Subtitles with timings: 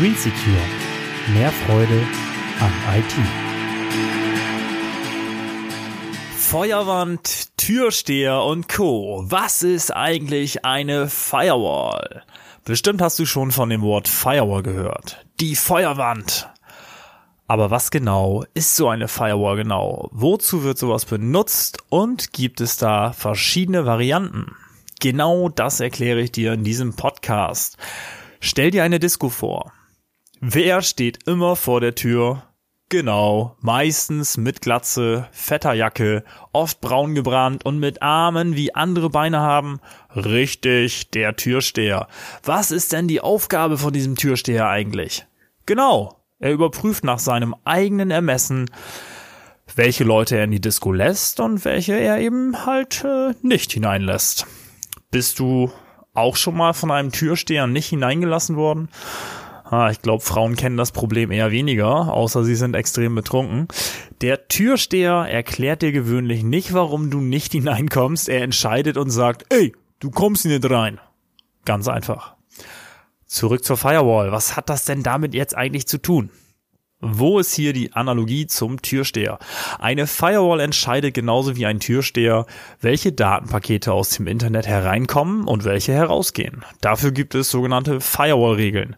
[0.00, 0.56] Green Secure.
[1.34, 2.00] Mehr Freude
[2.58, 3.14] an IT.
[6.38, 9.26] Feuerwand, Türsteher und Co.
[9.26, 12.22] Was ist eigentlich eine Firewall?
[12.64, 15.22] Bestimmt hast du schon von dem Wort Firewall gehört.
[15.38, 16.48] Die Feuerwand.
[17.46, 20.08] Aber was genau ist so eine Firewall genau?
[20.12, 24.56] Wozu wird sowas benutzt und gibt es da verschiedene Varianten?
[24.98, 27.76] Genau das erkläre ich dir in diesem Podcast.
[28.40, 29.74] Stell dir eine Disco vor.
[30.42, 32.44] Wer steht immer vor der Tür?
[32.88, 39.40] Genau, meistens mit Glatze, fetter Jacke, oft braun gebrannt und mit Armen wie andere Beine
[39.40, 39.80] haben.
[40.16, 42.08] Richtig, der Türsteher.
[42.42, 45.26] Was ist denn die Aufgabe von diesem Türsteher eigentlich?
[45.66, 48.70] Genau, er überprüft nach seinem eigenen Ermessen,
[49.76, 54.46] welche Leute er in die Disco lässt und welche er eben halt äh, nicht hineinlässt.
[55.10, 55.70] Bist du
[56.14, 58.88] auch schon mal von einem Türsteher nicht hineingelassen worden?
[59.70, 63.68] Ah, ich glaube, Frauen kennen das Problem eher weniger, außer sie sind extrem betrunken.
[64.20, 68.28] Der Türsteher erklärt dir gewöhnlich nicht, warum du nicht hineinkommst.
[68.28, 70.98] Er entscheidet und sagt, ey, du kommst nicht rein.
[71.64, 72.34] Ganz einfach.
[73.26, 74.32] Zurück zur Firewall.
[74.32, 76.30] Was hat das denn damit jetzt eigentlich zu tun?
[77.00, 79.38] Wo ist hier die Analogie zum Türsteher?
[79.78, 82.44] Eine Firewall entscheidet genauso wie ein Türsteher,
[82.80, 86.64] welche Datenpakete aus dem Internet hereinkommen und welche herausgehen.
[86.80, 88.96] Dafür gibt es sogenannte Firewall-Regeln.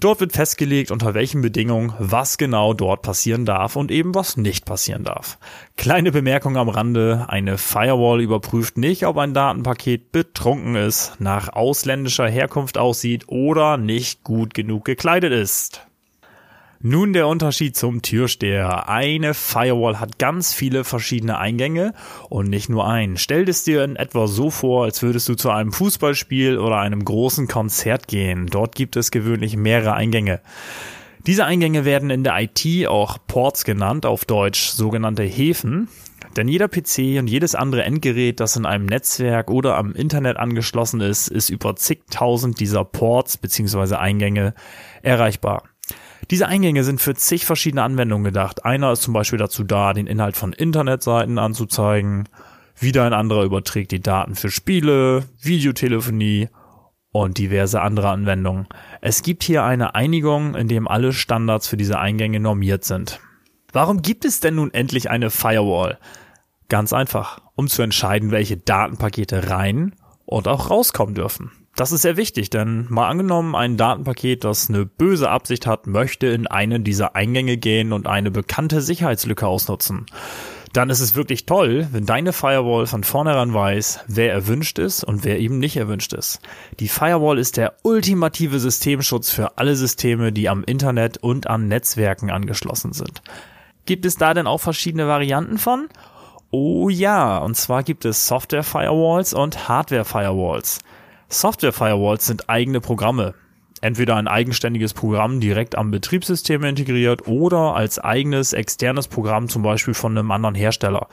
[0.00, 4.64] Dort wird festgelegt, unter welchen Bedingungen was genau dort passieren darf und eben was nicht
[4.64, 5.38] passieren darf.
[5.76, 12.26] Kleine Bemerkung am Rande, eine Firewall überprüft nicht, ob ein Datenpaket betrunken ist, nach ausländischer
[12.26, 15.86] Herkunft aussieht oder nicht gut genug gekleidet ist.
[16.82, 18.88] Nun der Unterschied zum Türsteher.
[18.88, 21.92] Eine Firewall hat ganz viele verschiedene Eingänge
[22.30, 23.18] und nicht nur einen.
[23.18, 27.04] Stell es dir in etwa so vor, als würdest du zu einem Fußballspiel oder einem
[27.04, 28.46] großen Konzert gehen.
[28.46, 30.40] Dort gibt es gewöhnlich mehrere Eingänge.
[31.26, 35.88] Diese Eingänge werden in der IT auch Ports genannt, auf Deutsch sogenannte Häfen.
[36.38, 41.02] Denn jeder PC und jedes andere Endgerät, das in einem Netzwerk oder am Internet angeschlossen
[41.02, 43.96] ist, ist über zigtausend dieser Ports bzw.
[43.96, 44.54] Eingänge
[45.02, 45.64] erreichbar.
[46.30, 48.64] Diese Eingänge sind für zig verschiedene Anwendungen gedacht.
[48.64, 52.28] Einer ist zum Beispiel dazu da, den Inhalt von Internetseiten anzuzeigen.
[52.78, 56.48] Wieder ein anderer überträgt die Daten für Spiele, Videotelefonie
[57.10, 58.68] und diverse andere Anwendungen.
[59.00, 63.18] Es gibt hier eine Einigung, in dem alle Standards für diese Eingänge normiert sind.
[63.72, 65.98] Warum gibt es denn nun endlich eine Firewall?
[66.68, 71.50] Ganz einfach, um zu entscheiden, welche Datenpakete rein und auch rauskommen dürfen.
[71.76, 76.26] Das ist sehr wichtig, denn mal angenommen, ein Datenpaket, das eine böse Absicht hat, möchte
[76.26, 80.06] in einen dieser Eingänge gehen und eine bekannte Sicherheitslücke ausnutzen.
[80.72, 85.24] Dann ist es wirklich toll, wenn deine Firewall von vornherein weiß, wer erwünscht ist und
[85.24, 86.40] wer eben nicht erwünscht ist.
[86.78, 92.30] Die Firewall ist der ultimative Systemschutz für alle Systeme, die am Internet und an Netzwerken
[92.30, 93.22] angeschlossen sind.
[93.84, 95.88] Gibt es da denn auch verschiedene Varianten von?
[96.52, 100.78] Oh ja, und zwar gibt es Software Firewalls und Hardware Firewalls.
[101.32, 103.34] Software-Firewalls sind eigene Programme.
[103.80, 109.94] Entweder ein eigenständiges Programm direkt am Betriebssystem integriert oder als eigenes externes Programm zum Beispiel
[109.94, 111.06] von einem anderen Hersteller.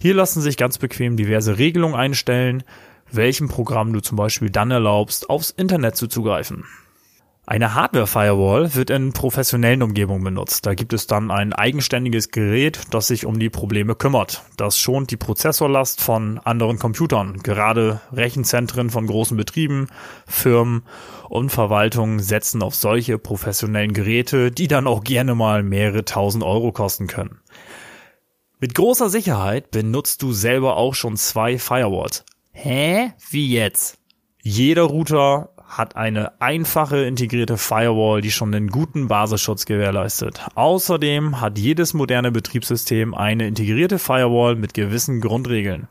[0.00, 2.64] Hier lassen sich ganz bequem diverse Regelungen einstellen,
[3.12, 6.64] welchem Programm du zum Beispiel dann erlaubst, aufs Internet zuzugreifen.
[7.50, 10.66] Eine Hardware-Firewall wird in professionellen Umgebungen benutzt.
[10.66, 14.42] Da gibt es dann ein eigenständiges Gerät, das sich um die Probleme kümmert.
[14.58, 17.38] Das schont die Prozessorlast von anderen Computern.
[17.42, 19.86] Gerade Rechenzentren von großen Betrieben,
[20.26, 20.82] Firmen
[21.30, 26.70] und Verwaltungen setzen auf solche professionellen Geräte, die dann auch gerne mal mehrere tausend Euro
[26.72, 27.40] kosten können.
[28.60, 32.26] Mit großer Sicherheit benutzt du selber auch schon zwei Firewalls.
[32.52, 33.14] Hä?
[33.30, 33.96] Wie jetzt?
[34.42, 40.46] Jeder Router hat eine einfache integrierte Firewall, die schon einen guten Basisschutz gewährleistet.
[40.54, 45.88] Außerdem hat jedes moderne Betriebssystem eine integrierte Firewall mit gewissen Grundregeln.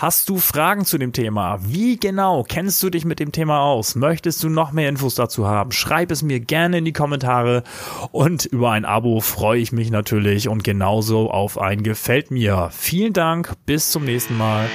[0.00, 1.58] Hast du Fragen zu dem Thema?
[1.60, 3.96] Wie genau kennst du dich mit dem Thema aus?
[3.96, 5.72] Möchtest du noch mehr Infos dazu haben?
[5.72, 7.64] Schreib es mir gerne in die Kommentare
[8.10, 12.70] und über ein Abo freue ich mich natürlich und genauso auf ein Gefällt mir.
[12.72, 14.70] Vielen Dank, bis zum nächsten Mal.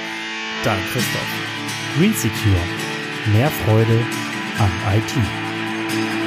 [0.62, 1.26] Dein Christoph.
[1.98, 2.85] Green Secure.
[3.32, 4.04] Mehr Freude
[4.58, 6.25] an IT.